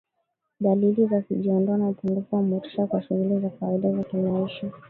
dalili 0.59 1.05
za 1.07 1.21
kujiondoa 1.21 1.77
na 1.77 1.89
upungufu 1.89 2.35
wa 2.35 2.41
motisha 2.41 2.87
kwa 2.87 3.01
shughuli 3.03 3.39
za 3.39 3.49
kawaida 3.49 3.91
za 3.91 4.03
kimaisha 4.03 4.71